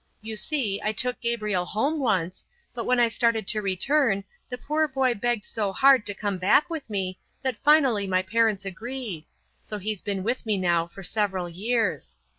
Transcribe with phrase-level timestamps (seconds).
[0.19, 4.87] You see, I took Gabriel home once, but when I started to return, the poor
[4.87, 9.27] boy begged so hard to come back with me that finally my parents agreed;
[9.61, 12.17] so he's been with me now for several years.